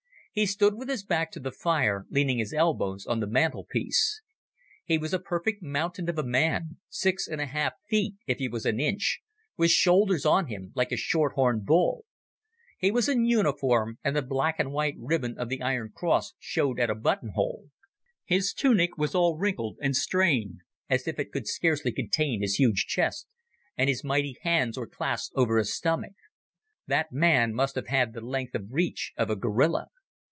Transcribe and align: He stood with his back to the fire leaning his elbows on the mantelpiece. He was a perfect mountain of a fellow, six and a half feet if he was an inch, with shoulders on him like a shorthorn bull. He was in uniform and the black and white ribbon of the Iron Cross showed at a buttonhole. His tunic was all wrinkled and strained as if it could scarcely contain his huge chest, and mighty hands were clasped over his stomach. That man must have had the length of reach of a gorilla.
He 0.33 0.45
stood 0.45 0.75
with 0.75 0.87
his 0.87 1.03
back 1.03 1.29
to 1.33 1.41
the 1.41 1.51
fire 1.51 2.05
leaning 2.09 2.37
his 2.37 2.53
elbows 2.53 3.05
on 3.05 3.19
the 3.19 3.27
mantelpiece. 3.27 4.21
He 4.85 4.97
was 4.97 5.13
a 5.13 5.19
perfect 5.19 5.61
mountain 5.61 6.07
of 6.07 6.17
a 6.17 6.23
fellow, 6.23 6.61
six 6.87 7.27
and 7.27 7.41
a 7.41 7.45
half 7.47 7.73
feet 7.89 8.15
if 8.27 8.37
he 8.37 8.47
was 8.47 8.65
an 8.65 8.79
inch, 8.79 9.19
with 9.57 9.71
shoulders 9.71 10.25
on 10.25 10.47
him 10.47 10.71
like 10.73 10.93
a 10.93 10.95
shorthorn 10.95 11.65
bull. 11.65 12.05
He 12.77 12.91
was 12.91 13.09
in 13.09 13.25
uniform 13.25 13.99
and 14.05 14.15
the 14.15 14.21
black 14.21 14.55
and 14.57 14.71
white 14.71 14.95
ribbon 14.97 15.37
of 15.37 15.49
the 15.49 15.61
Iron 15.61 15.91
Cross 15.93 16.31
showed 16.39 16.79
at 16.79 16.89
a 16.89 16.95
buttonhole. 16.95 17.65
His 18.23 18.53
tunic 18.53 18.97
was 18.97 19.13
all 19.13 19.37
wrinkled 19.37 19.79
and 19.81 19.93
strained 19.97 20.61
as 20.89 21.09
if 21.09 21.19
it 21.19 21.33
could 21.33 21.45
scarcely 21.45 21.91
contain 21.91 22.41
his 22.41 22.55
huge 22.55 22.85
chest, 22.85 23.27
and 23.75 23.89
mighty 24.05 24.37
hands 24.43 24.77
were 24.77 24.87
clasped 24.87 25.33
over 25.35 25.57
his 25.57 25.73
stomach. 25.75 26.13
That 26.87 27.11
man 27.11 27.53
must 27.53 27.75
have 27.75 27.87
had 27.87 28.13
the 28.13 28.21
length 28.21 28.55
of 28.55 28.67
reach 28.71 29.11
of 29.17 29.29
a 29.29 29.35
gorilla. 29.35 29.87